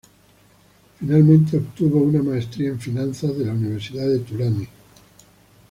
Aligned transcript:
Finalmente 0.97 1.57
obtuvo 1.57 1.99
una 1.99 2.23
maestría 2.23 2.69
en 2.69 2.79
Finanzas 2.79 3.37
de 3.37 3.45
la 3.45 3.53
Universidad 3.53 4.07
de 4.07 4.17
Tulane. 4.21 4.67